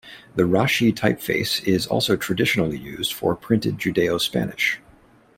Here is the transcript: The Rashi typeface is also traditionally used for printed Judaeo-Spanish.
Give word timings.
The 0.35 0.45
Rashi 0.47 0.91
typeface 0.91 1.63
is 1.63 1.85
also 1.85 2.15
traditionally 2.15 2.79
used 2.79 3.13
for 3.13 3.35
printed 3.35 3.77
Judaeo-Spanish. 3.77 4.79